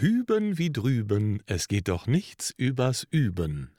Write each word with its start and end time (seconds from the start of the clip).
Hüben 0.00 0.56
wie 0.56 0.72
drüben, 0.72 1.42
es 1.44 1.68
geht 1.68 1.88
doch 1.88 2.06
nichts 2.06 2.54
übers 2.56 3.06
Üben. 3.10 3.76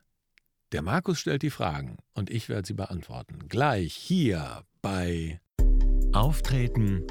Der 0.71 0.83
Markus 0.83 1.19
stellt 1.19 1.41
die 1.41 1.49
Fragen 1.49 1.97
und 2.13 2.29
ich 2.29 2.47
werde 2.47 2.67
sie 2.67 2.75
beantworten. 2.75 3.47
Gleich 3.49 3.95
hier 3.95 4.63
bei 4.83 5.41
Auftreten, 6.13 7.07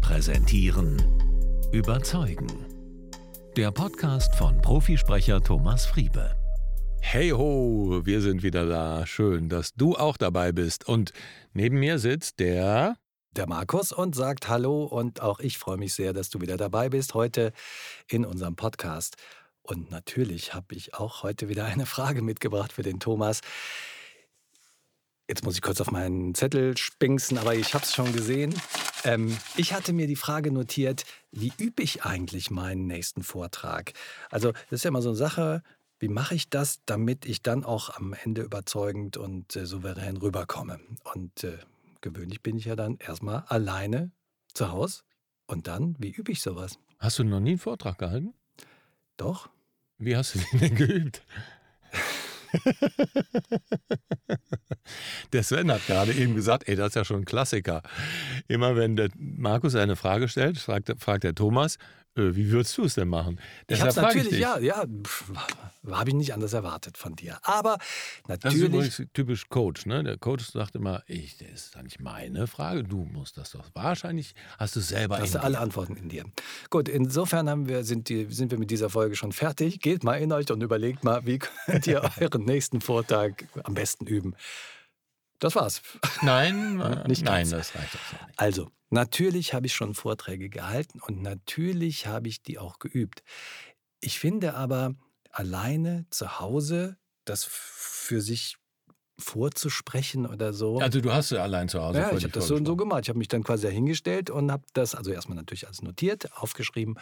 Präsentieren, 0.00 0.96
Überzeugen. 1.70 2.48
Der 3.56 3.70
Podcast 3.70 4.34
von 4.34 4.60
Profisprecher 4.62 5.40
Thomas 5.40 5.86
Friebe. 5.86 6.34
Hey 7.00 7.30
ho, 7.30 8.00
wir 8.02 8.20
sind 8.20 8.42
wieder 8.42 8.66
da. 8.66 9.06
Schön, 9.06 9.48
dass 9.48 9.74
du 9.74 9.94
auch 9.94 10.16
dabei 10.16 10.50
bist. 10.50 10.88
Und 10.88 11.12
neben 11.52 11.78
mir 11.78 12.00
sitzt 12.00 12.40
der 12.40 12.96
der 13.32 13.46
Markus 13.46 13.92
und 13.92 14.14
sagt 14.14 14.48
Hallo 14.48 14.84
und 14.84 15.20
auch 15.20 15.40
ich 15.40 15.58
freue 15.58 15.76
mich 15.76 15.94
sehr, 15.94 16.12
dass 16.12 16.30
du 16.30 16.40
wieder 16.40 16.56
dabei 16.56 16.88
bist 16.88 17.14
heute 17.14 17.52
in 18.08 18.24
unserem 18.24 18.56
Podcast. 18.56 19.16
Und 19.62 19.90
natürlich 19.90 20.54
habe 20.54 20.74
ich 20.74 20.94
auch 20.94 21.22
heute 21.22 21.48
wieder 21.48 21.66
eine 21.66 21.86
Frage 21.86 22.22
mitgebracht 22.22 22.72
für 22.72 22.82
den 22.82 23.00
Thomas. 23.00 23.42
Jetzt 25.28 25.44
muss 25.44 25.56
ich 25.56 25.62
kurz 25.62 25.80
auf 25.82 25.90
meinen 25.90 26.34
Zettel 26.34 26.76
spinksen, 26.78 27.36
aber 27.36 27.54
ich 27.54 27.74
habe 27.74 27.84
es 27.84 27.94
schon 27.94 28.14
gesehen. 28.14 28.54
Ähm, 29.04 29.36
ich 29.56 29.74
hatte 29.74 29.92
mir 29.92 30.06
die 30.06 30.16
Frage 30.16 30.50
notiert, 30.50 31.04
wie 31.32 31.52
übe 31.58 31.82
ich 31.82 32.04
eigentlich 32.04 32.50
meinen 32.50 32.86
nächsten 32.86 33.22
Vortrag? 33.22 33.92
Also 34.30 34.52
das 34.52 34.78
ist 34.78 34.84
ja 34.84 34.88
immer 34.88 35.02
so 35.02 35.10
eine 35.10 35.18
Sache, 35.18 35.62
wie 35.98 36.08
mache 36.08 36.34
ich 36.34 36.48
das, 36.48 36.80
damit 36.86 37.26
ich 37.26 37.42
dann 37.42 37.64
auch 37.64 37.90
am 37.90 38.14
Ende 38.14 38.42
überzeugend 38.42 39.18
und 39.18 39.54
äh, 39.54 39.66
souverän 39.66 40.16
rüberkomme? 40.16 40.80
Und 41.14 41.44
äh, 41.44 41.58
gewöhnlich 42.00 42.42
bin 42.42 42.56
ich 42.56 42.64
ja 42.66 42.76
dann 42.76 42.96
erstmal 42.98 43.44
alleine 43.46 44.12
zu 44.54 44.70
Hause. 44.70 45.02
Und 45.46 45.66
dann, 45.66 45.96
wie 45.98 46.10
übe 46.10 46.32
ich 46.32 46.42
sowas? 46.42 46.78
Hast 46.98 47.18
du 47.18 47.24
noch 47.24 47.40
nie 47.40 47.50
einen 47.50 47.58
Vortrag 47.58 47.98
gehalten? 47.98 48.34
Doch. 49.16 49.48
Wie 49.98 50.16
hast 50.16 50.34
du 50.34 50.38
den 50.38 50.60
denn 50.60 50.74
geübt? 50.74 51.22
der 55.32 55.42
Sven 55.42 55.70
hat 55.70 55.86
gerade 55.86 56.12
eben 56.12 56.34
gesagt, 56.34 56.68
ey, 56.68 56.76
das 56.76 56.88
ist 56.88 56.94
ja 56.94 57.04
schon 57.04 57.22
ein 57.22 57.24
Klassiker. 57.24 57.82
Immer 58.46 58.76
wenn 58.76 58.96
der 58.96 59.10
Markus 59.16 59.74
eine 59.74 59.96
Frage 59.96 60.28
stellt, 60.28 60.58
fragt, 60.58 60.94
fragt 60.98 61.24
der 61.24 61.34
Thomas, 61.34 61.78
wie 62.18 62.50
würdest 62.50 62.76
du 62.78 62.84
es 62.84 62.94
denn 62.94 63.08
machen? 63.08 63.40
Deshalb 63.68 63.92
ich 63.92 63.96
habe 63.96 64.06
natürlich, 64.06 64.32
ich 64.32 64.38
ja, 64.38 64.58
ja, 64.58 64.84
habe 65.90 66.10
ich 66.10 66.14
nicht 66.14 66.34
anders 66.34 66.52
erwartet 66.52 66.98
von 66.98 67.14
dir. 67.14 67.38
Aber 67.42 67.78
natürlich. 68.26 68.40
Das 68.40 68.54
ist 68.54 68.60
übrigens 68.60 69.02
typisch 69.12 69.48
Coach. 69.48 69.86
Ne? 69.86 70.02
Der 70.04 70.18
Coach 70.18 70.50
sagt 70.50 70.74
immer, 70.74 71.02
ich, 71.06 71.38
das 71.38 71.48
ist 71.48 71.82
nicht 71.82 72.00
meine 72.00 72.46
Frage, 72.46 72.84
du 72.84 73.04
musst 73.04 73.38
das 73.38 73.50
doch. 73.50 73.64
Wahrscheinlich 73.74 74.34
hast 74.58 74.76
du 74.76 74.80
selber. 74.80 75.18
Hast 75.18 75.34
du 75.34 75.42
alle 75.42 75.58
Antworten 75.58 75.96
in 75.96 76.08
dir. 76.08 76.24
Gut, 76.70 76.88
insofern 76.88 77.48
haben 77.48 77.68
wir, 77.68 77.84
sind, 77.84 78.08
die, 78.08 78.26
sind 78.30 78.50
wir 78.50 78.58
mit 78.58 78.70
dieser 78.70 78.90
Folge 78.90 79.16
schon 79.16 79.32
fertig. 79.32 79.80
Geht 79.80 80.04
mal 80.04 80.16
in 80.16 80.32
euch 80.32 80.50
und 80.50 80.62
überlegt 80.62 81.04
mal, 81.04 81.24
wie 81.26 81.38
könnt 81.66 81.86
ihr 81.86 82.02
euren 82.20 82.44
nächsten 82.44 82.80
Vortrag 82.80 83.46
am 83.64 83.74
besten 83.74 84.06
üben. 84.06 84.34
Das 85.38 85.54
war's. 85.54 85.82
Nein, 86.22 86.76
nicht 87.06 87.24
nein, 87.24 87.48
das 87.48 87.74
reicht 87.74 87.94
auch 87.94 88.26
nicht. 88.26 88.38
Also, 88.38 88.70
Natürlich 88.90 89.54
habe 89.54 89.66
ich 89.66 89.74
schon 89.74 89.94
Vorträge 89.94 90.48
gehalten 90.48 91.00
und 91.00 91.22
natürlich 91.22 92.06
habe 92.06 92.28
ich 92.28 92.42
die 92.42 92.58
auch 92.58 92.78
geübt. 92.78 93.22
Ich 94.00 94.18
finde 94.18 94.54
aber, 94.54 94.94
alleine 95.30 96.06
zu 96.10 96.40
Hause 96.40 96.96
das 97.24 97.44
für 97.44 98.20
sich 98.20 98.56
vorzusprechen 99.18 100.26
oder 100.26 100.52
so. 100.52 100.78
Also 100.78 101.00
du 101.00 101.12
hast 101.12 101.30
ja 101.30 101.42
allein 101.42 101.68
zu 101.68 101.82
Hause. 101.82 101.98
Ja, 101.98 102.12
ich 102.12 102.22
habe 102.22 102.32
das 102.32 102.46
so 102.46 102.54
und 102.54 102.66
so 102.66 102.76
gemacht. 102.76 103.02
Ich 103.02 103.08
habe 103.08 103.18
mich 103.18 103.28
dann 103.28 103.42
quasi 103.42 103.66
dahingestellt 103.66 104.30
und 104.30 104.52
habe 104.52 104.62
das, 104.74 104.94
also 104.94 105.10
erstmal 105.10 105.36
natürlich 105.36 105.66
alles 105.66 105.82
notiert, 105.82 106.32
aufgeschrieben 106.36 106.96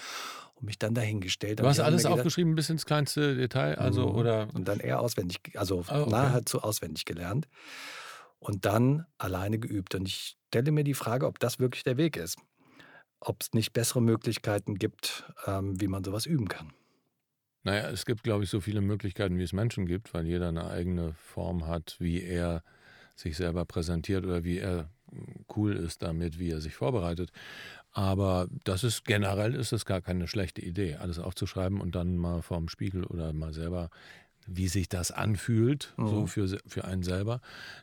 und 0.54 0.64
mich 0.64 0.78
dann 0.78 0.94
dahingestellt. 0.94 1.60
Du 1.60 1.66
hast 1.66 1.78
alles 1.78 2.04
gedacht, 2.04 2.18
aufgeschrieben 2.18 2.54
bis 2.54 2.70
ins 2.70 2.86
kleinste 2.86 3.36
Detail, 3.36 3.78
also 3.78 4.08
mhm. 4.08 4.14
oder? 4.16 4.48
Und 4.54 4.66
dann 4.66 4.80
eher 4.80 5.00
auswendig, 5.00 5.40
also 5.56 5.84
oh, 5.88 5.94
okay. 5.94 6.10
nahezu 6.10 6.62
auswendig 6.62 7.04
gelernt 7.04 7.46
und 8.46 8.64
dann 8.64 9.06
alleine 9.18 9.58
geübt. 9.58 9.96
Und 9.96 10.06
ich 10.06 10.36
stelle 10.48 10.70
mir 10.70 10.84
die 10.84 10.94
Frage, 10.94 11.26
ob 11.26 11.40
das 11.40 11.58
wirklich 11.58 11.82
der 11.82 11.96
Weg 11.96 12.16
ist. 12.16 12.38
Ob 13.18 13.42
es 13.42 13.52
nicht 13.52 13.72
bessere 13.72 14.00
Möglichkeiten 14.00 14.76
gibt, 14.76 15.24
ähm, 15.46 15.80
wie 15.80 15.88
man 15.88 16.04
sowas 16.04 16.26
üben 16.26 16.48
kann. 16.48 16.72
Naja, 17.64 17.90
es 17.90 18.06
gibt, 18.06 18.22
glaube 18.22 18.44
ich, 18.44 18.50
so 18.50 18.60
viele 18.60 18.80
Möglichkeiten, 18.80 19.38
wie 19.38 19.42
es 19.42 19.52
Menschen 19.52 19.86
gibt, 19.86 20.14
weil 20.14 20.26
jeder 20.26 20.48
eine 20.48 20.70
eigene 20.70 21.14
Form 21.14 21.66
hat, 21.66 21.96
wie 21.98 22.22
er 22.22 22.62
sich 23.16 23.36
selber 23.36 23.64
präsentiert 23.64 24.24
oder 24.24 24.44
wie 24.44 24.58
er 24.58 24.90
hm, 25.10 25.44
cool 25.56 25.74
ist 25.74 26.02
damit, 26.02 26.38
wie 26.38 26.50
er 26.50 26.60
sich 26.60 26.76
vorbereitet. 26.76 27.32
Aber 27.90 28.46
das 28.62 28.84
ist 28.84 29.04
generell 29.04 29.54
ist 29.54 29.72
es 29.72 29.86
gar 29.86 30.02
keine 30.02 30.28
schlechte 30.28 30.60
Idee, 30.60 30.96
alles 30.96 31.18
aufzuschreiben 31.18 31.80
und 31.80 31.96
dann 31.96 32.16
mal 32.16 32.42
vorm 32.42 32.68
Spiegel 32.68 33.02
oder 33.02 33.32
mal 33.32 33.52
selber 33.52 33.90
wie 34.46 34.68
sich 34.68 34.88
das 34.88 35.10
anfühlt, 35.10 35.92
mhm. 35.96 36.08
so 36.08 36.26
für, 36.26 36.58
für 36.66 36.84
einen 36.84 37.02
selber, 37.02 37.40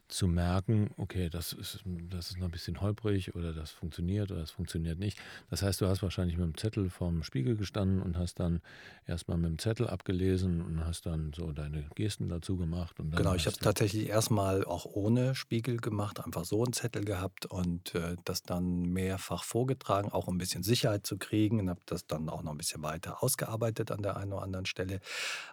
zu 0.08 0.28
merken, 0.28 0.92
okay, 0.98 1.30
das 1.30 1.54
ist, 1.54 1.84
das 2.10 2.30
ist 2.30 2.38
noch 2.38 2.46
ein 2.46 2.52
bisschen 2.52 2.82
holprig 2.82 3.36
oder 3.36 3.52
das 3.54 3.72
funktioniert 3.72 4.32
oder 4.32 4.42
das 4.42 4.52
funktioniert 4.52 5.00
nicht. 5.00 5.18
Das 5.50 5.62
heißt, 5.62 5.82
du 5.82 5.88
hast 5.88 6.04
wahrscheinlich 6.04 6.38
mit 6.38 6.46
dem 6.46 6.58
Zettel 6.58 6.90
vorm 6.90 7.24
Spiegel 7.24 7.56
gestanden 7.56 8.02
und 8.02 8.18
hast 8.18 8.40
dann 8.40 8.62
erstmal 9.08 9.38
mit 9.38 9.50
dem 9.50 9.60
Zettel 9.60 9.88
abgelesen 9.88 10.62
und 10.62 10.86
hast 10.86 11.06
dann 11.06 11.34
so 11.36 11.52
deine 11.52 11.86
Gesten 11.96 12.30
dazu 12.30 12.58
gemacht. 12.58 13.00
Und 13.00 13.16
genau, 13.16 13.34
ich 13.34 13.46
habe 13.48 13.58
tatsächlich 13.58 14.08
erstmal 14.08 14.64
auch 14.66 14.86
ohne 14.86 15.36
Spiegel 15.36 15.78
gemacht, 15.78 16.24
einfach 16.24 16.46
so 16.46 16.64
einen 16.64 16.74
Zettel 16.74 17.04
gehabt 17.04 17.46
und 17.46 17.96
äh, 17.96 18.16
das 18.24 18.44
dann 18.44 18.84
mehrfach 18.84 19.44
vorgetragen, 19.44 20.12
auch 20.12 20.28
um 20.28 20.36
ein 20.36 20.38
bisschen 20.38 20.64
Sicherheit 20.64 21.06
zu 21.06 21.18
kriegen 21.18 21.60
und 21.60 21.70
habe 21.70 21.82
das 21.86 22.08
dann 22.08 22.30
auch 22.30 22.44
noch 22.44 22.52
ein 22.52 22.58
bisschen 22.58 22.84
weiter 22.84 23.24
ausgearbeitet 23.24 23.92
an 23.92 24.02
der 24.02 24.18
einen 24.18 24.34
oder 24.34 24.44
anderen 24.44 24.66
Stelle. 24.66 25.00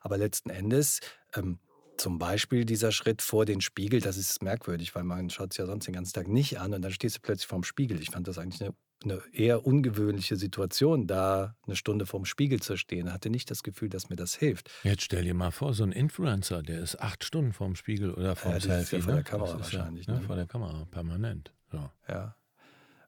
Aber 0.03 0.19
letzten 0.19 0.51
Endes 0.51 1.00
ähm, 1.35 1.59
zum 2.01 2.19
Beispiel 2.19 2.65
dieser 2.65 2.93
Schritt 2.93 3.21
vor 3.21 3.45
den 3.45 3.61
Spiegel, 3.61 4.01
das 4.01 4.17
ist 4.17 4.43
merkwürdig, 4.43 4.95
weil 4.95 5.05
man 5.05 5.29
schaut 5.29 5.53
es 5.53 5.59
ja 5.59 5.67
sonst 5.67 5.87
den 5.87 5.95
ganzen 5.95 6.15
Tag 6.15 6.29
nicht 6.29 6.59
an 6.59 6.73
und 6.73 6.83
dann 6.83 6.93
stehst 6.93 7.17
du 7.17 7.21
plötzlich 7.21 7.47
vorm 7.47 7.63
Spiegel. 7.63 8.01
Ich 8.01 8.11
fand 8.11 8.27
das 8.27 8.39
eigentlich 8.39 8.63
eine, 8.63 8.75
eine 9.05 9.21
eher 9.33 9.67
ungewöhnliche 9.67 10.37
Situation, 10.37 11.07
da 11.07 11.55
eine 11.67 11.77
Stunde 11.77 12.07
vorm 12.07 12.25
Spiegel 12.25 12.61
zu 12.61 12.77
stehen. 12.77 13.07
Ich 13.07 13.13
hatte 13.13 13.29
nicht 13.29 13.51
das 13.51 13.63
Gefühl, 13.63 13.91
dass 13.91 14.09
mir 14.09 14.17
das 14.17 14.35
hilft. 14.35 14.71
Jetzt 14.83 15.03
stell 15.03 15.25
dir 15.25 15.35
mal 15.35 15.51
vor, 15.51 15.75
so 15.75 15.85
ein 15.85 15.93
Influencer, 15.93 16.63
der 16.63 16.81
ist 16.81 17.01
acht 17.01 17.23
Stunden 17.23 17.53
vorm 17.53 17.77
Spiegel 17.77 18.15
oder 18.15 18.35
vorm 18.35 18.55
ja, 18.55 18.61
Selfie. 18.61 18.97
Ja 18.97 19.03
vor 19.03 19.13
der 19.13 19.17
ne? 19.17 19.25
Kamera 19.25 19.59
wahrscheinlich. 19.59 20.07
Ja, 20.07 20.15
ne? 20.15 20.21
Vor 20.23 20.37
der 20.37 20.47
Kamera, 20.47 20.87
permanent. 20.91 21.53
So. 21.71 21.91
Ja. 22.09 22.35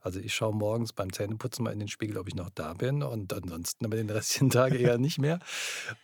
Also 0.03 0.19
ich 0.19 0.35
schaue 0.35 0.55
morgens 0.55 0.93
beim 0.93 1.13
Zähneputzen 1.13 1.65
mal 1.65 1.73
in 1.73 1.79
den 1.79 1.89
Spiegel, 1.89 2.19
ob 2.19 2.27
ich 2.27 2.35
noch 2.35 2.51
da 2.51 2.75
bin 2.75 3.03
und 3.03 3.33
ansonsten 3.33 3.85
aber 3.85 3.97
den 3.97 4.11
restlichen 4.11 4.51
Tag 4.51 4.75
eher 4.75 4.99
nicht 4.99 5.19
mehr. 5.19 5.39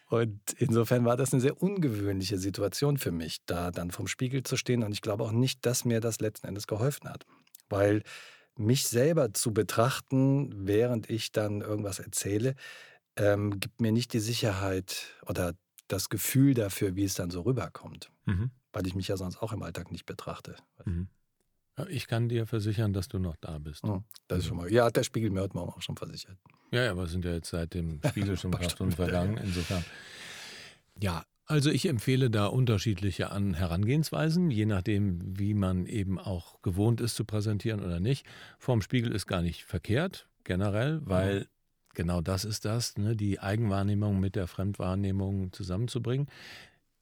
Und 0.08 0.40
insofern 0.56 1.04
war 1.04 1.16
das 1.16 1.32
eine 1.32 1.42
sehr 1.42 1.60
ungewöhnliche 1.60 2.38
Situation 2.38 2.96
für 2.96 3.10
mich, 3.10 3.44
da 3.46 3.72
dann 3.72 3.90
vom 3.90 4.06
Spiegel 4.06 4.44
zu 4.44 4.56
stehen. 4.56 4.84
Und 4.84 4.92
ich 4.92 5.02
glaube 5.02 5.24
auch 5.24 5.32
nicht, 5.32 5.66
dass 5.66 5.84
mir 5.84 6.00
das 6.00 6.20
letzten 6.20 6.46
Endes 6.46 6.68
geholfen 6.68 7.08
hat. 7.10 7.26
Weil 7.68 8.02
mich 8.56 8.86
selber 8.86 9.34
zu 9.34 9.52
betrachten, 9.52 10.66
während 10.66 11.10
ich 11.10 11.32
dann 11.32 11.60
irgendwas 11.60 11.98
erzähle, 11.98 12.54
ähm, 13.16 13.58
gibt 13.58 13.80
mir 13.80 13.92
nicht 13.92 14.12
die 14.12 14.20
Sicherheit 14.20 15.16
oder 15.26 15.54
das 15.88 16.08
Gefühl 16.08 16.54
dafür, 16.54 16.94
wie 16.94 17.04
es 17.04 17.14
dann 17.14 17.30
so 17.30 17.40
rüberkommt. 17.42 18.10
Mhm. 18.26 18.52
Weil 18.72 18.86
ich 18.86 18.94
mich 18.94 19.08
ja 19.08 19.16
sonst 19.16 19.42
auch 19.42 19.52
im 19.52 19.62
Alltag 19.62 19.90
nicht 19.90 20.06
betrachte. 20.06 20.56
Mhm. 20.84 21.08
Ich 21.88 22.06
kann 22.06 22.28
dir 22.28 22.46
versichern, 22.46 22.92
dass 22.92 23.08
du 23.08 23.18
noch 23.18 23.36
da 23.40 23.58
bist. 23.58 23.84
Oh, 23.84 24.02
das 24.26 24.40
ist 24.40 24.46
schon 24.46 24.56
mal. 24.56 24.72
Ja, 24.72 24.86
hat 24.86 24.96
der 24.96 25.04
Spiegel 25.04 25.30
mir 25.30 25.42
heute 25.42 25.56
Morgen 25.56 25.72
auch 25.72 25.82
schon 25.82 25.96
versichert. 25.96 26.36
Ja, 26.70 26.84
ja, 26.84 26.90
aber 26.90 27.04
es 27.04 27.12
sind 27.12 27.24
ja 27.24 27.32
jetzt 27.32 27.50
seit 27.50 27.74
dem 27.74 28.00
Spiegel 28.08 28.36
schon 28.36 28.52
ein 28.52 28.60
paar 28.60 28.70
Stunden 28.70 28.94
vergangen. 28.94 29.38
Insofern. 29.38 29.84
Ja, 31.00 31.24
also 31.46 31.70
ich 31.70 31.86
empfehle 31.86 32.28
da 32.28 32.46
unterschiedliche 32.46 33.30
Herangehensweisen, 33.30 34.50
je 34.50 34.66
nachdem, 34.66 35.38
wie 35.38 35.54
man 35.54 35.86
eben 35.86 36.18
auch 36.18 36.60
gewohnt 36.60 37.00
ist 37.00 37.16
zu 37.16 37.24
präsentieren 37.24 37.82
oder 37.82 38.00
nicht. 38.00 38.26
Vorm 38.58 38.82
Spiegel 38.82 39.12
ist 39.12 39.26
gar 39.26 39.40
nicht 39.40 39.64
verkehrt, 39.64 40.28
generell, 40.44 41.00
weil 41.04 41.40
mhm. 41.40 41.44
genau 41.94 42.20
das 42.20 42.44
ist 42.44 42.66
das, 42.66 42.98
ne, 42.98 43.16
die 43.16 43.40
Eigenwahrnehmung 43.40 44.20
mit 44.20 44.36
der 44.36 44.46
Fremdwahrnehmung 44.46 45.50
zusammenzubringen. 45.54 46.26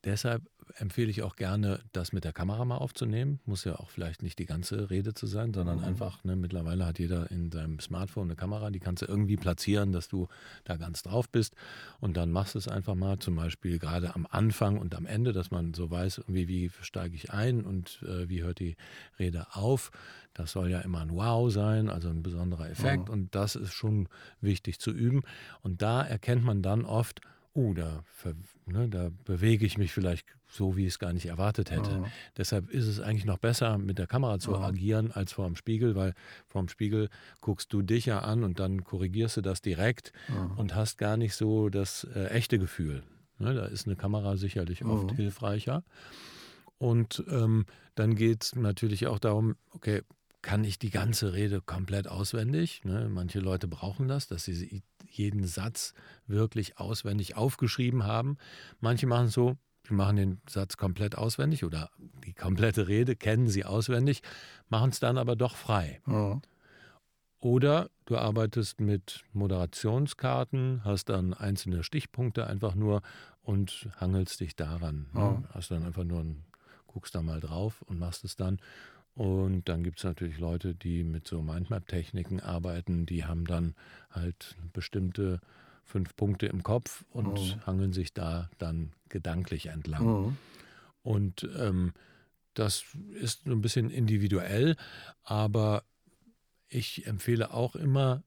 Deshalb 0.06 0.48
empfehle 0.76 1.10
ich 1.10 1.22
auch 1.22 1.34
gerne, 1.34 1.80
das 1.92 2.12
mit 2.12 2.22
der 2.22 2.32
Kamera 2.32 2.64
mal 2.64 2.76
aufzunehmen. 2.76 3.40
Muss 3.44 3.64
ja 3.64 3.74
auch 3.74 3.90
vielleicht 3.90 4.22
nicht 4.22 4.38
die 4.38 4.46
ganze 4.46 4.88
Rede 4.88 5.14
zu 5.14 5.26
sein, 5.26 5.52
sondern 5.52 5.78
mhm. 5.78 5.84
einfach, 5.84 6.22
ne, 6.22 6.36
mittlerweile 6.36 6.86
hat 6.86 7.00
jeder 7.00 7.28
in 7.32 7.50
seinem 7.50 7.80
Smartphone 7.80 8.28
eine 8.28 8.36
Kamera, 8.36 8.70
die 8.70 8.78
kannst 8.78 9.02
du 9.02 9.06
irgendwie 9.06 9.36
platzieren, 9.36 9.90
dass 9.90 10.06
du 10.06 10.28
da 10.62 10.76
ganz 10.76 11.02
drauf 11.02 11.28
bist. 11.28 11.56
Und 11.98 12.16
dann 12.16 12.30
machst 12.30 12.54
du 12.54 12.58
es 12.60 12.68
einfach 12.68 12.94
mal, 12.94 13.18
zum 13.18 13.34
Beispiel 13.34 13.80
gerade 13.80 14.14
am 14.14 14.28
Anfang 14.30 14.78
und 14.78 14.94
am 14.94 15.06
Ende, 15.06 15.32
dass 15.32 15.50
man 15.50 15.74
so 15.74 15.90
weiß, 15.90 16.18
irgendwie, 16.18 16.46
wie 16.46 16.70
steige 16.82 17.16
ich 17.16 17.32
ein 17.32 17.64
und 17.64 18.00
äh, 18.06 18.28
wie 18.28 18.44
hört 18.44 18.60
die 18.60 18.76
Rede 19.18 19.48
auf. 19.54 19.90
Das 20.34 20.52
soll 20.52 20.70
ja 20.70 20.80
immer 20.80 21.00
ein 21.00 21.10
Wow 21.10 21.50
sein, 21.50 21.88
also 21.88 22.10
ein 22.10 22.22
besonderer 22.22 22.70
Effekt. 22.70 23.08
Mhm. 23.08 23.14
Und 23.14 23.34
das 23.34 23.56
ist 23.56 23.72
schon 23.72 24.08
wichtig 24.40 24.78
zu 24.78 24.92
üben. 24.92 25.22
Und 25.62 25.82
da 25.82 26.02
erkennt 26.02 26.44
man 26.44 26.62
dann 26.62 26.84
oft, 26.84 27.22
oh, 27.56 27.72
da, 27.72 28.04
ne, 28.66 28.88
da 28.88 29.10
bewege 29.24 29.64
ich 29.64 29.78
mich 29.78 29.92
vielleicht 29.92 30.26
so, 30.48 30.76
wie 30.76 30.82
ich 30.82 30.94
es 30.94 30.98
gar 30.98 31.12
nicht 31.12 31.26
erwartet 31.26 31.70
hätte. 31.70 31.98
Mhm. 31.98 32.04
Deshalb 32.36 32.70
ist 32.70 32.86
es 32.86 33.00
eigentlich 33.00 33.24
noch 33.24 33.38
besser, 33.38 33.78
mit 33.78 33.98
der 33.98 34.06
Kamera 34.06 34.38
zu 34.38 34.50
mhm. 34.50 34.56
agieren, 34.56 35.12
als 35.12 35.32
vor 35.32 35.46
dem 35.46 35.56
Spiegel, 35.56 35.96
weil 35.96 36.14
vor 36.46 36.62
dem 36.62 36.68
Spiegel 36.68 37.08
guckst 37.40 37.72
du 37.72 37.82
dich 37.82 38.06
ja 38.06 38.20
an 38.20 38.44
und 38.44 38.60
dann 38.60 38.84
korrigierst 38.84 39.38
du 39.38 39.40
das 39.40 39.62
direkt 39.62 40.12
mhm. 40.28 40.58
und 40.58 40.74
hast 40.74 40.98
gar 40.98 41.16
nicht 41.16 41.34
so 41.34 41.70
das 41.70 42.04
äh, 42.14 42.26
echte 42.26 42.58
Gefühl. 42.58 43.02
Ne, 43.38 43.54
da 43.54 43.66
ist 43.66 43.86
eine 43.86 43.96
Kamera 43.96 44.36
sicherlich 44.36 44.84
oft 44.84 45.12
hilfreicher. 45.12 45.82
Und 46.78 47.24
ähm, 47.30 47.64
dann 47.94 48.14
geht 48.14 48.44
es 48.44 48.54
natürlich 48.54 49.06
auch 49.06 49.18
darum, 49.18 49.56
okay, 49.70 50.02
kann 50.46 50.62
ich 50.62 50.78
die 50.78 50.90
ganze 50.90 51.32
Rede 51.32 51.60
komplett 51.60 52.06
auswendig? 52.06 52.84
Ne? 52.84 53.08
Manche 53.08 53.40
Leute 53.40 53.66
brauchen 53.66 54.06
das, 54.06 54.28
dass 54.28 54.44
sie 54.44 54.84
jeden 55.10 55.44
Satz 55.44 55.92
wirklich 56.28 56.78
auswendig 56.78 57.36
aufgeschrieben 57.36 58.04
haben. 58.04 58.38
Manche 58.78 59.08
machen 59.08 59.26
es 59.26 59.32
so, 59.32 59.56
sie 59.88 59.94
machen 59.94 60.14
den 60.14 60.40
Satz 60.48 60.76
komplett 60.76 61.18
auswendig 61.18 61.64
oder 61.64 61.90
die 62.24 62.32
komplette 62.32 62.86
Rede 62.86 63.16
kennen 63.16 63.48
sie 63.48 63.64
auswendig, 63.64 64.22
machen 64.68 64.90
es 64.90 65.00
dann 65.00 65.18
aber 65.18 65.34
doch 65.34 65.56
frei. 65.56 66.00
Mhm. 66.06 66.42
Oder 67.40 67.90
du 68.04 68.16
arbeitest 68.16 68.80
mit 68.80 69.24
Moderationskarten, 69.32 70.82
hast 70.84 71.08
dann 71.08 71.34
einzelne 71.34 71.82
Stichpunkte 71.82 72.46
einfach 72.46 72.76
nur 72.76 73.02
und 73.42 73.88
hangelst 73.96 74.38
dich 74.38 74.54
daran. 74.54 75.06
Ne? 75.12 75.42
Hast 75.52 75.72
dann 75.72 75.82
einfach 75.82 76.04
nur 76.04 76.20
ein 76.20 76.44
guckst 76.96 77.14
da 77.14 77.20
mal 77.20 77.40
drauf 77.40 77.82
und 77.82 77.98
machst 77.98 78.24
es 78.24 78.36
dann. 78.36 78.58
Und 79.16 79.66
dann 79.70 79.82
gibt 79.82 79.98
es 79.98 80.04
natürlich 80.04 80.38
Leute, 80.38 80.74
die 80.74 81.02
mit 81.02 81.26
so 81.26 81.40
Mindmap-Techniken 81.40 82.40
arbeiten, 82.40 83.06
die 83.06 83.24
haben 83.24 83.46
dann 83.46 83.74
halt 84.10 84.56
bestimmte 84.74 85.40
fünf 85.84 86.14
Punkte 86.16 86.46
im 86.46 86.62
Kopf 86.62 87.02
und 87.10 87.40
mhm. 87.40 87.66
hangeln 87.66 87.92
sich 87.94 88.12
da 88.12 88.50
dann 88.58 88.92
gedanklich 89.08 89.66
entlang. 89.66 90.04
Mhm. 90.04 90.36
Und 91.02 91.48
ähm, 91.56 91.94
das 92.52 92.84
ist 93.14 93.44
so 93.44 93.52
ein 93.52 93.62
bisschen 93.62 93.90
individuell, 93.90 94.76
aber 95.22 95.82
ich 96.68 97.06
empfehle 97.06 97.54
auch 97.54 97.74
immer, 97.74 98.22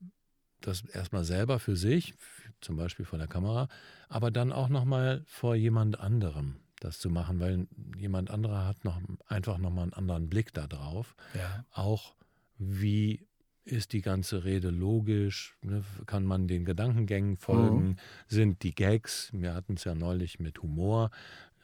das 0.62 0.86
erstmal 0.86 1.24
selber 1.24 1.60
für 1.60 1.76
sich, 1.76 2.16
zum 2.62 2.78
Beispiel 2.78 3.06
vor 3.06 3.20
der 3.20 3.28
Kamera, 3.28 3.68
aber 4.08 4.32
dann 4.32 4.52
auch 4.52 4.70
nochmal 4.70 5.24
vor 5.28 5.56
jemand 5.56 6.00
anderem 6.00 6.56
das 6.80 7.00
zu 7.00 7.10
machen, 7.10 7.40
weil 7.40 7.68
jemand 8.00 8.32
anderer 8.32 8.66
hat 8.66 8.84
noch 8.86 9.00
einfach 9.28 9.58
nochmal 9.58 9.84
einen 9.84 9.94
anderen 9.94 10.30
Blick 10.30 10.54
darauf. 10.54 11.16
Ja. 11.36 11.66
Auch 11.72 12.16
wie 12.58 13.28
ist 13.66 13.94
die 13.94 14.02
ganze 14.02 14.44
Rede 14.44 14.70
logisch? 14.70 15.56
Ne? 15.62 15.84
Kann 16.06 16.26
man 16.26 16.48
den 16.48 16.66
Gedankengängen 16.66 17.38
folgen? 17.38 17.90
Mhm. 17.90 17.96
Sind 18.28 18.64
die 18.64 18.74
Gags, 18.74 19.30
wir 19.34 19.54
hatten 19.54 19.74
es 19.76 19.84
ja 19.84 19.96
neulich 19.96 20.40
mit 20.40 20.62
Humor, 20.62 21.12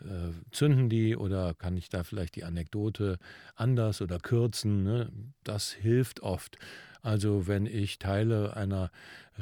äh, 0.02 0.32
zünden 0.52 0.90
die 0.90 1.16
oder 1.16 1.54
kann 1.54 1.78
ich 1.78 1.90
da 1.90 2.04
vielleicht 2.04 2.36
die 2.36 2.44
Anekdote 2.44 3.18
anders 3.56 4.02
oder 4.02 4.20
kürzen? 4.20 4.84
Ne? 4.84 5.12
Das 5.44 5.72
hilft 5.72 6.22
oft. 6.22 6.58
Also 7.06 7.46
wenn 7.46 7.68
ich 7.68 8.00
Teile 8.00 8.58
einer 8.58 8.90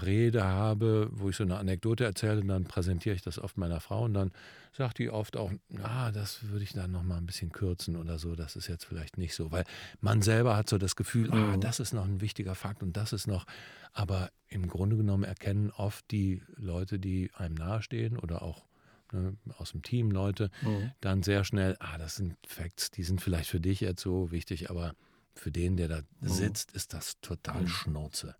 Rede 0.02 0.44
habe, 0.44 1.08
wo 1.14 1.30
ich 1.30 1.38
so 1.38 1.44
eine 1.44 1.58
Anekdote 1.58 2.04
erzähle, 2.04 2.44
dann 2.44 2.66
präsentiere 2.66 3.16
ich 3.16 3.22
das 3.22 3.40
oft 3.40 3.58
meiner 3.58 3.80
Frau 3.80 4.04
und 4.04 4.14
dann 4.14 4.34
sagt 4.74 4.98
die 4.98 5.10
oft 5.10 5.38
auch, 5.38 5.50
ah, 5.82 6.12
das 6.12 6.50
würde 6.50 6.66
ich 6.66 6.74
dann 6.74 6.92
noch 6.92 7.04
mal 7.04 7.16
ein 7.16 7.26
bisschen 7.26 7.54
kürzen 7.54 7.96
oder 7.96 8.20
so, 8.20 8.36
das 8.36 8.58
ist 8.58 8.68
jetzt 8.68 8.84
vielleicht 8.84 9.18
nicht 9.18 9.34
so, 9.34 9.54
weil 9.54 9.64
man 10.02 10.22
selber 10.22 10.58
hat 10.58 10.68
so 10.68 10.78
das 10.78 10.98
Gefühl, 10.98 11.32
ah, 11.32 11.56
mhm. 11.56 11.62
das 11.62 11.80
ist 11.80 11.94
noch 11.94 12.04
ein 12.04 12.20
wichtiger 12.20 12.54
Fakt 12.54 12.84
und 12.84 12.98
das 12.98 13.14
ist 13.14 13.28
noch, 13.28 13.46
aber 13.94 14.30
im 14.50 14.68
Grunde 14.68 14.98
genommen 14.98 15.24
erkennen 15.24 15.72
oft 15.78 16.04
die 16.12 16.42
Leute, 16.58 17.00
die 17.00 17.32
einem 17.34 17.56
nahestehen 17.56 18.20
oder 18.20 18.42
auch 18.42 18.66
ne, 19.14 19.38
aus 19.58 19.72
dem 19.72 19.84
Team 19.84 20.12
Leute, 20.12 20.52
mhm. 20.64 20.92
dann 21.00 21.24
sehr 21.24 21.46
schnell, 21.46 21.78
ah, 21.80 21.98
das 21.98 22.18
sind 22.18 22.36
Facts, 22.46 22.92
die 22.92 23.04
sind 23.04 23.22
vielleicht 23.22 23.50
für 23.50 23.62
dich 23.62 23.80
jetzt 23.80 24.02
so 24.02 24.32
wichtig, 24.32 24.70
aber 24.70 24.96
für 25.36 25.52
den, 25.52 25.78
der 25.78 25.88
da 25.88 26.00
mhm. 26.20 26.30
sitzt, 26.30 26.72
ist 26.72 26.94
das 26.94 27.20
total 27.22 27.62
mhm. 27.62 27.68
Schnauze. 27.68 28.36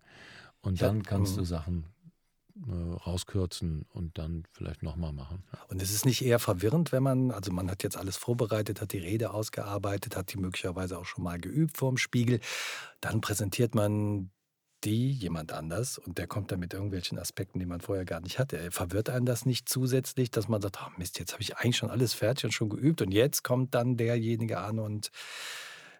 Und 0.60 0.80
dann 0.80 1.02
kannst 1.02 1.36
du 1.36 1.40
mhm. 1.40 1.46
Sachen 1.46 1.84
äh, 2.56 2.72
rauskürzen 2.72 3.84
und 3.90 4.16
dann 4.16 4.44
vielleicht 4.52 4.82
nochmal 4.82 5.12
machen. 5.12 5.42
Und 5.68 5.82
es 5.82 5.90
ist 5.90 6.06
nicht 6.06 6.24
eher 6.24 6.38
verwirrend, 6.38 6.92
wenn 6.92 7.02
man, 7.02 7.30
also 7.30 7.52
man 7.52 7.70
hat 7.70 7.82
jetzt 7.82 7.96
alles 7.96 8.16
vorbereitet, 8.16 8.80
hat 8.80 8.92
die 8.92 8.98
Rede 8.98 9.32
ausgearbeitet, 9.32 10.16
hat 10.16 10.32
die 10.32 10.38
möglicherweise 10.38 10.98
auch 10.98 11.04
schon 11.04 11.24
mal 11.24 11.38
geübt 11.38 11.76
vorm 11.76 11.96
Spiegel, 11.96 12.40
dann 13.00 13.20
präsentiert 13.20 13.74
man 13.74 14.30
die 14.84 15.10
jemand 15.10 15.52
anders 15.52 15.98
und 15.98 16.18
der 16.18 16.26
kommt 16.26 16.52
dann 16.52 16.60
mit 16.60 16.74
irgendwelchen 16.74 17.18
Aspekten, 17.18 17.58
die 17.58 17.66
man 17.66 17.80
vorher 17.80 18.04
gar 18.04 18.20
nicht 18.20 18.38
hatte. 18.38 18.70
Verwirrt 18.70 19.10
einen 19.10 19.26
das 19.26 19.46
nicht 19.46 19.68
zusätzlich, 19.68 20.30
dass 20.30 20.46
man 20.46 20.60
sagt, 20.60 20.78
oh 20.80 20.90
Mist, 20.98 21.18
jetzt 21.18 21.32
habe 21.32 21.42
ich 21.42 21.56
eigentlich 21.56 21.78
schon 21.78 21.90
alles 21.90 22.14
fertig 22.14 22.44
und 22.44 22.52
schon 22.52 22.68
geübt 22.68 23.02
und 23.02 23.12
jetzt 23.12 23.42
kommt 23.42 23.74
dann 23.74 23.96
derjenige 23.96 24.58
an 24.58 24.78
und 24.78 25.10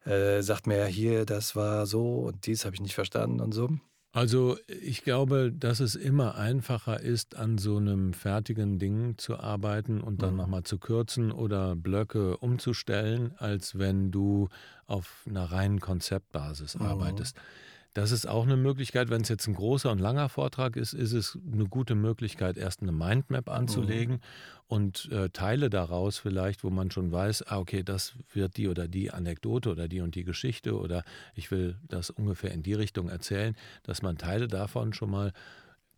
äh, 0.04 0.42
sagt 0.42 0.66
mir, 0.66 0.84
hier, 0.86 1.24
das 1.24 1.56
war 1.56 1.86
so 1.86 2.20
und 2.20 2.46
dies 2.46 2.64
habe 2.64 2.74
ich 2.74 2.80
nicht 2.80 2.94
verstanden 2.94 3.40
und 3.40 3.52
so. 3.52 3.68
Also 4.14 4.56
ich 4.68 5.02
glaube, 5.02 5.50
dass 5.52 5.80
es 5.80 5.96
immer 5.96 6.36
einfacher 6.36 7.00
ist, 7.00 7.34
an 7.34 7.58
so 7.58 7.78
einem 7.78 8.12
fertigen 8.12 8.78
Ding 8.78 9.18
zu 9.18 9.40
arbeiten 9.40 10.00
und 10.00 10.22
dann 10.22 10.32
mhm. 10.32 10.36
nochmal 10.36 10.62
zu 10.62 10.78
kürzen 10.78 11.32
oder 11.32 11.74
Blöcke 11.74 12.36
umzustellen, 12.36 13.34
als 13.38 13.76
wenn 13.76 14.12
du 14.12 14.50
auf 14.86 15.24
einer 15.28 15.50
reinen 15.50 15.80
Konzeptbasis 15.80 16.78
mhm. 16.78 16.86
arbeitest. 16.86 17.36
Das 17.94 18.10
ist 18.10 18.26
auch 18.26 18.42
eine 18.42 18.56
Möglichkeit, 18.56 19.08
wenn 19.08 19.22
es 19.22 19.28
jetzt 19.28 19.46
ein 19.46 19.54
großer 19.54 19.90
und 19.90 20.00
langer 20.00 20.28
Vortrag 20.28 20.76
ist, 20.76 20.92
ist 20.94 21.12
es 21.12 21.38
eine 21.52 21.66
gute 21.66 21.94
Möglichkeit, 21.94 22.56
erst 22.56 22.82
eine 22.82 22.90
Mindmap 22.90 23.48
anzulegen 23.48 24.16
mhm. 24.16 24.20
und 24.66 25.12
äh, 25.12 25.30
Teile 25.30 25.70
daraus 25.70 26.18
vielleicht, 26.18 26.64
wo 26.64 26.70
man 26.70 26.90
schon 26.90 27.12
weiß, 27.12 27.46
ah, 27.46 27.58
okay, 27.58 27.84
das 27.84 28.14
wird 28.32 28.56
die 28.56 28.66
oder 28.66 28.88
die 28.88 29.12
Anekdote 29.12 29.70
oder 29.70 29.86
die 29.86 30.00
und 30.00 30.16
die 30.16 30.24
Geschichte 30.24 30.76
oder 30.76 31.04
ich 31.34 31.52
will 31.52 31.76
das 31.86 32.10
ungefähr 32.10 32.50
in 32.50 32.64
die 32.64 32.74
Richtung 32.74 33.08
erzählen, 33.08 33.56
dass 33.84 34.02
man 34.02 34.18
Teile 34.18 34.48
davon 34.48 34.92
schon 34.92 35.10
mal 35.10 35.32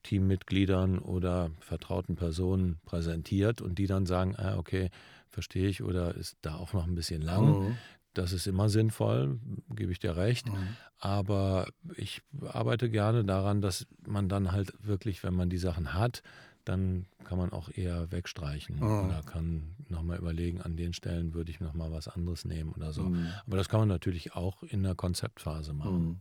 Teammitgliedern 0.02 0.98
oder 0.98 1.50
vertrauten 1.60 2.14
Personen 2.14 2.78
präsentiert 2.84 3.62
und 3.62 3.78
die 3.78 3.86
dann 3.86 4.04
sagen, 4.04 4.36
ah, 4.36 4.58
okay, 4.58 4.90
verstehe 5.30 5.68
ich 5.68 5.82
oder 5.82 6.14
ist 6.14 6.36
da 6.42 6.56
auch 6.56 6.74
noch 6.74 6.86
ein 6.86 6.94
bisschen 6.94 7.22
lang. 7.22 7.68
Mhm. 7.68 7.76
Das 8.18 8.32
ist 8.32 8.46
immer 8.46 8.68
sinnvoll, 8.68 9.38
gebe 9.74 9.92
ich 9.92 9.98
dir 9.98 10.16
recht. 10.16 10.48
Mhm. 10.48 10.76
Aber 10.98 11.68
ich 11.96 12.22
arbeite 12.48 12.88
gerne 12.90 13.24
daran, 13.24 13.60
dass 13.60 13.86
man 14.06 14.28
dann 14.28 14.52
halt 14.52 14.72
wirklich, 14.80 15.22
wenn 15.22 15.34
man 15.34 15.50
die 15.50 15.58
Sachen 15.58 15.92
hat, 15.92 16.22
dann 16.66 17.06
kann 17.24 17.38
man 17.38 17.52
auch 17.52 17.70
eher 17.70 18.10
wegstreichen 18.10 18.76
mhm. 18.76 19.06
oder 19.06 19.22
kann 19.24 19.76
nochmal 19.88 20.18
überlegen, 20.18 20.60
an 20.60 20.76
den 20.76 20.92
Stellen 20.92 21.32
würde 21.32 21.50
ich 21.50 21.60
nochmal 21.60 21.92
was 21.92 22.08
anderes 22.08 22.44
nehmen 22.44 22.72
oder 22.72 22.92
so. 22.92 23.02
Mhm. 23.04 23.28
Aber 23.46 23.56
das 23.56 23.68
kann 23.68 23.80
man 23.80 23.88
natürlich 23.88 24.34
auch 24.34 24.62
in 24.64 24.82
der 24.82 24.94
Konzeptphase 24.94 25.72
machen. 25.72 26.04
Mhm. 26.04 26.20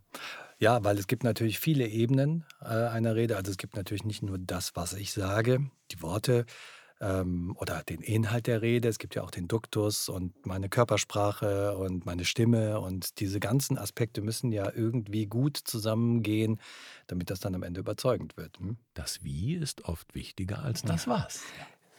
Ja, 0.60 0.84
weil 0.84 0.98
es 1.00 1.08
gibt 1.08 1.24
natürlich 1.24 1.60
viele 1.60 1.88
Ebenen 1.88 2.46
äh, 2.62 2.68
einer 2.68 3.16
Rede. 3.16 3.38
Also 3.38 3.52
es 3.52 3.58
gibt 3.58 3.76
natürlich 3.76 4.06
nicht 4.06 4.22
nur 4.22 4.38
das, 4.38 4.76
was 4.76 4.94
ich 4.94 5.14
sage, 5.14 5.70
die 5.92 6.02
Worte, 6.02 6.46
ähm, 7.06 7.56
oder 7.60 7.84
den 7.84 8.02
Inhalt 8.02 8.48
der 8.48 8.62
Rede. 8.62 8.88
Es 8.88 8.98
gibt 8.98 9.16
ja 9.16 9.24
auch 9.24 9.32
den 9.32 9.48
Duktus 9.48 10.10
und 10.10 10.46
meine 10.46 10.70
Körpersprache 10.70 11.78
und 11.78 12.06
meine 12.06 12.26
Stimme 12.26 12.80
und 12.80 13.20
diese 13.20 13.40
ganzen 13.40 13.78
Aspekte 13.78 14.22
müssen 14.22 14.52
ja 14.52 14.72
irgendwie 14.74 15.28
gut 15.28 15.58
zusammengehen, 15.58 16.60
damit 17.08 17.30
das 17.30 17.40
dann 17.40 17.54
am 17.54 17.64
Ende 17.64 17.80
überzeugend 17.80 18.38
wird. 18.38 18.58
Hm? 18.60 18.78
Das 18.94 19.24
Wie 19.24 19.54
ist 19.54 19.86
oft 19.86 20.16
wichtiger 20.16 20.64
als 20.64 20.82
das 20.82 21.08
Was. 21.08 21.42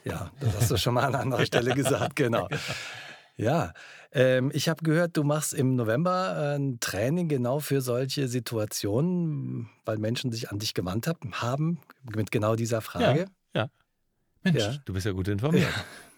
Ja, 0.05 0.31
das 0.41 0.57
hast 0.57 0.71
du 0.71 0.77
schon 0.77 0.95
mal 0.95 1.05
an 1.05 1.15
anderer 1.15 1.47
Stelle 1.47 1.75
gesagt, 1.75 2.17
genau. 2.17 2.49
Ja, 3.37 3.75
ähm, 4.13 4.51
ich 4.55 4.69
habe 4.69 4.83
gehört, 4.83 5.17
du 5.17 5.25
machst 5.25 5.53
im 5.53 5.77
November 5.77 6.55
ein 6.57 6.79
Training 6.81 7.29
genau 7.29 7.61
für 7.61 7.83
solche 7.83 8.29
Situationen, 8.29 9.69
weil 9.85 9.99
Menschen 9.99 10.33
sich 10.33 10.51
an 10.51 10.59
dich 10.59 10.75
gewandt 10.75 11.11
haben 11.33 11.81
mit 12.03 12.31
genau 12.31 12.57
dieser 12.57 12.81
Frage. 12.81 13.27
Ja, 13.55 13.63
ja. 13.63 13.71
Mensch, 14.53 14.65
ja. 14.65 14.75
du 14.85 14.93
bist 14.93 15.07
ja 15.07 15.13
gut 15.13 15.29
informiert. 15.29 15.69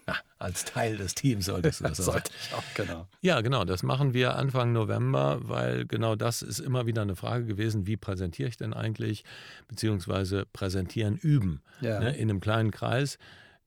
Ja, 0.07 0.15
als 0.39 0.65
Teil 0.65 0.97
des 0.97 1.13
Teams 1.13 1.45
solltest 1.45 1.81
du 1.81 1.83
das 1.83 1.97
Sollte 2.03 2.31
ich 2.41 2.51
auch, 2.55 2.63
genau. 2.73 3.07
Ja, 3.21 3.41
genau, 3.41 3.63
das 3.63 3.83
machen 3.83 4.15
wir 4.15 4.37
Anfang 4.37 4.71
November, 4.71 5.37
weil 5.43 5.85
genau 5.85 6.15
das 6.15 6.41
ist 6.41 6.57
immer 6.57 6.87
wieder 6.87 7.03
eine 7.03 7.15
Frage 7.15 7.45
gewesen, 7.45 7.85
wie 7.85 7.95
präsentiere 7.95 8.49
ich 8.49 8.57
denn 8.57 8.73
eigentlich, 8.73 9.23
beziehungsweise 9.67 10.47
präsentieren, 10.51 11.15
üben, 11.15 11.61
ja. 11.81 11.99
ne, 11.99 12.15
in 12.15 12.27
einem 12.27 12.39
kleinen 12.39 12.71
Kreis. 12.71 13.19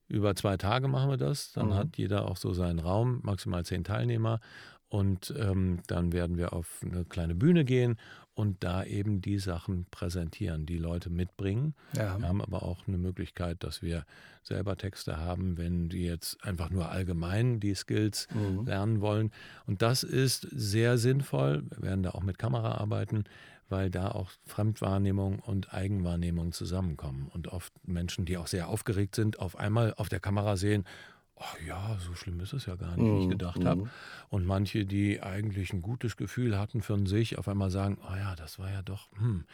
Über 0.09 0.35
zwei 0.35 0.57
Tage 0.57 0.89
machen 0.89 1.11
wir 1.11 1.17
das, 1.17 1.53
dann 1.53 1.67
mhm. 1.67 1.75
hat 1.75 1.95
jeder 1.95 2.25
auch 2.25 2.35
so 2.35 2.51
seinen 2.51 2.79
Raum, 2.79 3.21
maximal 3.23 3.63
zehn 3.63 3.85
Teilnehmer 3.85 4.41
Und 4.93 5.33
ähm, 5.39 5.79
dann 5.87 6.13
werden 6.13 6.37
wir 6.37 6.53
auf 6.53 6.85
eine 6.85 7.03
kleine 7.03 7.33
Bühne 7.33 7.65
gehen 7.65 7.97
und 8.35 8.63
da 8.63 8.83
eben 8.83 9.21
die 9.21 9.39
Sachen 9.39 9.87
präsentieren, 9.89 10.67
die 10.67 10.77
Leute 10.77 11.09
mitbringen. 11.09 11.73
Ja. 11.97 12.19
Wir 12.19 12.27
haben 12.27 12.43
aber 12.43 12.61
auch 12.61 12.87
eine 12.87 12.99
Möglichkeit, 12.99 13.63
dass 13.63 13.81
wir 13.81 14.05
selber 14.43 14.77
Texte 14.77 15.17
haben, 15.17 15.57
wenn 15.57 15.89
die 15.89 16.03
jetzt 16.03 16.45
einfach 16.45 16.69
nur 16.69 16.91
allgemein 16.91 17.59
die 17.59 17.73
Skills 17.73 18.27
mhm. 18.35 18.67
lernen 18.67 19.01
wollen. 19.01 19.31
Und 19.65 19.81
das 19.81 20.03
ist 20.03 20.47
sehr 20.51 20.99
sinnvoll. 20.99 21.63
Wir 21.71 21.81
werden 21.81 22.03
da 22.03 22.11
auch 22.11 22.21
mit 22.21 22.37
Kamera 22.37 22.75
arbeiten, 22.75 23.23
weil 23.69 23.89
da 23.89 24.11
auch 24.11 24.29
Fremdwahrnehmung 24.45 25.39
und 25.39 25.73
Eigenwahrnehmung 25.73 26.51
zusammenkommen. 26.51 27.31
Und 27.33 27.47
oft 27.47 27.73
Menschen, 27.87 28.25
die 28.25 28.37
auch 28.37 28.45
sehr 28.45 28.67
aufgeregt 28.67 29.15
sind, 29.15 29.39
auf 29.39 29.57
einmal 29.57 29.95
auf 29.95 30.07
der 30.07 30.19
Kamera 30.19 30.55
sehen, 30.55 30.85
ach 31.35 31.55
ja, 31.65 31.97
so 31.99 32.13
schlimm 32.15 32.39
ist 32.39 32.53
es 32.53 32.65
ja 32.65 32.75
gar 32.75 32.95
nicht, 32.95 33.05
wie 33.05 33.19
ich 33.19 33.25
mhm, 33.25 33.31
gedacht 33.31 33.59
mhm. 33.59 33.67
habe. 33.67 33.89
Und 34.29 34.45
manche, 34.45 34.85
die 34.85 35.21
eigentlich 35.21 35.73
ein 35.73 35.81
gutes 35.81 36.17
Gefühl 36.17 36.57
hatten 36.57 36.81
für 36.81 36.97
sich, 37.07 37.37
auf 37.37 37.47
einmal 37.47 37.69
sagen, 37.69 37.97
oh 38.09 38.15
ja, 38.15 38.35
das 38.35 38.59
war 38.59 38.71
ja 38.71 38.81
doch, 38.81 39.09
hm, 39.17 39.45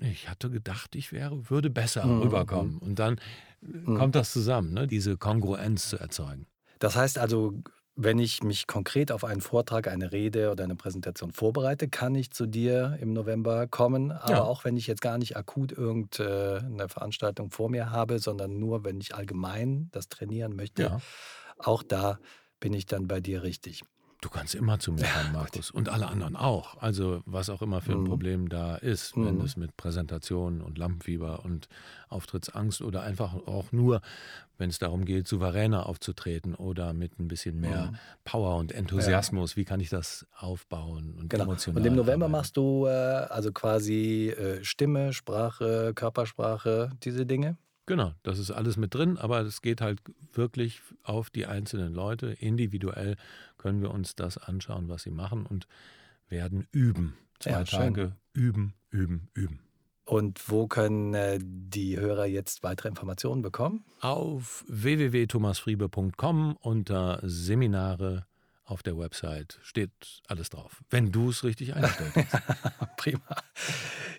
ich 0.00 0.28
hatte 0.28 0.50
gedacht, 0.50 0.94
ich 0.94 1.12
wäre, 1.12 1.50
würde 1.50 1.70
besser 1.70 2.06
mhm. 2.06 2.22
rüberkommen. 2.22 2.78
Und 2.78 2.98
dann 2.98 3.20
mhm. 3.60 3.96
kommt 3.96 4.14
das 4.14 4.32
zusammen, 4.32 4.72
ne, 4.72 4.86
diese 4.86 5.16
Kongruenz 5.16 5.88
zu 5.88 5.98
erzeugen. 5.98 6.46
Das 6.78 6.96
heißt 6.96 7.18
also, 7.18 7.62
wenn 7.96 8.18
ich 8.18 8.42
mich 8.42 8.66
konkret 8.66 9.12
auf 9.12 9.24
einen 9.24 9.40
Vortrag, 9.40 9.88
eine 9.88 10.12
Rede 10.12 10.50
oder 10.50 10.64
eine 10.64 10.76
Präsentation 10.76 11.32
vorbereite, 11.32 11.88
kann 11.88 12.14
ich 12.14 12.30
zu 12.30 12.46
dir 12.46 12.96
im 13.00 13.12
November 13.12 13.66
kommen. 13.66 14.12
Aber 14.12 14.32
ja. 14.32 14.42
auch 14.42 14.64
wenn 14.64 14.76
ich 14.76 14.86
jetzt 14.86 15.02
gar 15.02 15.18
nicht 15.18 15.36
akut 15.36 15.72
irgendeine 15.72 16.88
Veranstaltung 16.88 17.50
vor 17.50 17.68
mir 17.68 17.90
habe, 17.90 18.18
sondern 18.18 18.58
nur, 18.58 18.84
wenn 18.84 19.00
ich 19.00 19.14
allgemein 19.14 19.88
das 19.92 20.08
trainieren 20.08 20.56
möchte, 20.56 20.82
ja. 20.82 21.00
auch 21.58 21.82
da 21.82 22.18
bin 22.58 22.72
ich 22.72 22.86
dann 22.86 23.08
bei 23.08 23.20
dir 23.20 23.42
richtig. 23.42 23.82
Du 24.20 24.28
kannst 24.28 24.54
immer 24.54 24.78
zu 24.78 24.92
mir 24.92 25.04
kommen, 25.04 25.32
Markus. 25.32 25.70
Und 25.70 25.88
alle 25.88 26.06
anderen 26.06 26.36
auch. 26.36 26.76
Also 26.82 27.22
was 27.24 27.48
auch 27.48 27.62
immer 27.62 27.80
für 27.80 27.92
ein 27.92 28.02
mhm. 28.02 28.08
Problem 28.08 28.48
da 28.50 28.76
ist, 28.76 29.16
wenn 29.16 29.36
mhm. 29.36 29.44
es 29.44 29.56
mit 29.56 29.76
Präsentationen 29.78 30.60
und 30.60 30.76
Lampenfieber 30.76 31.42
und 31.44 31.68
Auftrittsangst 32.10 32.82
oder 32.82 33.02
einfach 33.02 33.34
auch 33.34 33.72
nur, 33.72 34.02
wenn 34.58 34.68
es 34.68 34.78
darum 34.78 35.06
geht, 35.06 35.26
souveräner 35.26 35.86
aufzutreten 35.86 36.54
oder 36.54 36.92
mit 36.92 37.18
ein 37.18 37.28
bisschen 37.28 37.58
mehr 37.60 37.92
mhm. 37.92 37.96
Power 38.24 38.56
und 38.56 38.72
Enthusiasmus, 38.72 39.52
ja. 39.52 39.56
wie 39.56 39.64
kann 39.64 39.80
ich 39.80 39.88
das 39.88 40.26
aufbauen 40.36 41.14
und 41.18 41.30
genau. 41.30 41.44
emotional. 41.44 41.80
Und 41.80 41.86
im 41.86 41.94
November 41.94 42.26
arbeiten. 42.26 42.32
machst 42.32 42.56
du 42.58 42.86
äh, 42.86 42.90
also 42.90 43.52
quasi 43.52 44.28
äh, 44.28 44.62
Stimme, 44.62 45.14
Sprache, 45.14 45.92
Körpersprache, 45.94 46.90
diese 47.02 47.24
Dinge? 47.24 47.56
Genau, 47.90 48.12
das 48.22 48.38
ist 48.38 48.52
alles 48.52 48.76
mit 48.76 48.94
drin, 48.94 49.18
aber 49.18 49.40
es 49.40 49.62
geht 49.62 49.80
halt 49.80 50.00
wirklich 50.32 50.80
auf 51.02 51.28
die 51.28 51.46
einzelnen 51.46 51.92
Leute. 51.92 52.28
Individuell 52.28 53.16
können 53.58 53.82
wir 53.82 53.90
uns 53.90 54.14
das 54.14 54.38
anschauen, 54.38 54.88
was 54.88 55.02
sie 55.02 55.10
machen 55.10 55.44
und 55.44 55.66
werden 56.28 56.68
üben. 56.70 57.16
Zwei 57.40 57.50
ja, 57.50 57.64
Tage 57.64 58.14
üben, 58.32 58.74
üben, 58.90 59.28
üben. 59.34 59.58
Und 60.04 60.48
wo 60.48 60.68
können 60.68 61.14
äh, 61.14 61.40
die 61.42 61.98
Hörer 61.98 62.26
jetzt 62.26 62.62
weitere 62.62 62.86
Informationen 62.86 63.42
bekommen? 63.42 63.84
Auf 64.00 64.64
www.thomasfriebe.com 64.68 66.58
unter 66.60 67.18
Seminare 67.24 68.24
auf 68.64 68.84
der 68.84 68.96
Website 68.96 69.58
steht 69.62 69.90
alles 70.28 70.48
drauf, 70.50 70.80
wenn 70.90 71.10
du 71.10 71.30
es 71.30 71.42
richtig 71.42 71.74
eingestellt 71.74 72.12
hast. 72.14 72.96
Prima. 72.96 73.20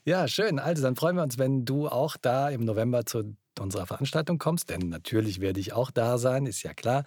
Ja, 0.04 0.28
schön. 0.28 0.60
Also 0.60 0.84
dann 0.84 0.98
freuen 0.98 1.16
wir 1.16 1.24
uns, 1.24 1.38
wenn 1.38 1.64
du 1.64 1.88
auch 1.88 2.18
da 2.18 2.50
im 2.50 2.66
November 2.66 3.06
zu 3.06 3.38
unserer 3.60 3.86
Veranstaltung 3.86 4.38
kommst, 4.38 4.70
denn 4.70 4.90
natürlich 4.90 5.42
werde 5.42 5.60
ich 5.60 5.74
auch 5.74 5.92
da 5.92 6.18
sein, 6.18 6.46
ist 6.46 6.64
ja 6.64 6.74
klar. 6.74 7.04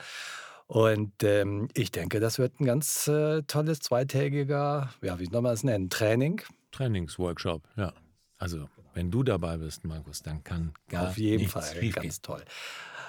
Und 0.66 1.22
ähm, 1.22 1.68
ich 1.74 1.90
denke, 1.92 2.20
das 2.20 2.38
wird 2.38 2.60
ein 2.60 2.64
ganz 2.64 3.06
äh, 3.06 3.42
tolles 3.42 3.80
zweitägiger, 3.80 4.90
ja, 5.02 5.18
wie 5.18 5.26
soll 5.26 5.42
man 5.42 5.52
es 5.52 5.62
nennen, 5.62 5.90
Training. 5.90 6.40
Trainingsworkshop, 6.72 7.62
ja. 7.76 7.92
Also, 8.38 8.68
wenn 8.94 9.10
du 9.10 9.22
dabei 9.22 9.58
bist, 9.58 9.84
Markus, 9.84 10.22
dann 10.22 10.42
kann 10.42 10.72
gar 10.88 11.08
Auf 11.08 11.18
jeden 11.18 11.48
Fall, 11.48 11.62
ganz 11.90 11.94
gehen. 11.94 12.12
toll. 12.22 12.44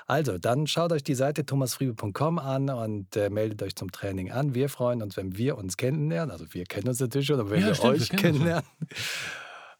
Also, 0.07 0.37
dann 0.37 0.67
schaut 0.67 0.91
euch 0.91 1.03
die 1.03 1.15
Seite 1.15 1.45
thomasfriebe.com 1.45 2.37
an 2.37 2.69
und 2.69 3.15
äh, 3.15 3.29
meldet 3.29 3.63
euch 3.63 3.75
zum 3.75 3.91
Training 3.91 4.31
an. 4.31 4.53
Wir 4.53 4.69
freuen 4.69 5.01
uns, 5.01 5.17
wenn 5.17 5.35
wir 5.37 5.57
uns 5.57 5.77
kennenlernen. 5.77 6.31
Also, 6.31 6.45
wir 6.53 6.65
kennen 6.65 6.87
uns 6.89 6.99
natürlich 6.99 7.27
schon, 7.27 7.39
aber 7.39 7.49
wenn 7.49 7.61
ja, 7.61 7.67
wir 7.67 7.75
stimmt, 7.75 7.93
euch 7.95 8.11
wir 8.11 8.19
kennenlernen. 8.19 8.69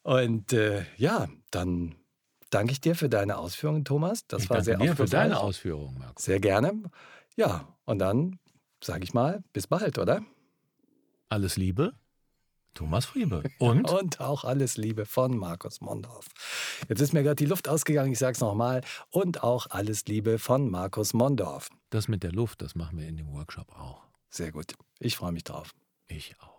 Und 0.02 0.54
äh, 0.54 0.86
ja, 0.98 1.28
dann 1.52 1.96
danke 2.50 2.72
ich 2.72 2.82
dir 2.82 2.96
für 2.96 3.10
deine 3.10 3.38
Ausführungen, 3.38 3.86
Thomas. 3.86 4.28
Das 4.28 4.44
ich 4.44 4.50
war 4.50 4.64
sehr 4.64 4.78
dir 4.78 4.96
für 4.96 5.06
deine 5.06 5.40
Ausführungen, 5.40 5.98
Marco. 5.98 6.22
Sehr 6.22 6.40
gerne. 6.40 6.84
Ja, 7.36 7.68
und 7.86 8.00
dann 8.00 8.40
sage 8.84 9.04
ich 9.04 9.14
mal, 9.14 9.44
bis 9.54 9.68
bald, 9.68 9.98
oder? 9.98 10.22
Alles 11.30 11.58
Liebe, 11.58 11.94
Thomas 12.76 13.06
Friebe. 13.06 13.44
Und? 13.60 13.90
und 13.90 14.20
auch 14.20 14.44
alles 14.44 14.78
Liebe 14.78 15.06
von 15.06 15.38
Markus 15.38 15.82
Mondorf. 15.82 16.28
Jetzt 16.88 17.02
ist 17.02 17.14
mir 17.14 17.24
gerade 17.24 17.36
die 17.36 17.46
Luft 17.46 17.68
ausgegangen, 17.68 18.12
ich 18.12 18.20
sage 18.20 18.34
es 18.34 18.42
nochmal. 18.42 18.82
Und 19.10 19.44
auch 19.44 19.68
alles 19.70 20.06
Liebe 20.06 20.38
von 20.40 20.70
Markus 20.70 21.14
Mondorf. 21.14 21.70
Das 21.90 22.08
mit 22.08 22.22
der 22.22 22.32
Luft, 22.32 22.62
das 22.62 22.76
machen 22.76 23.00
wir 23.00 23.08
in 23.08 23.18
dem 23.18 23.32
Workshop 23.32 23.72
auch. 23.78 24.04
Sehr 24.30 24.52
gut. 24.52 24.74
Ich 25.00 25.16
freue 25.16 25.32
mich 25.32 25.46
drauf. 25.46 25.74
Ich 26.08 26.36
auch. 26.42 26.55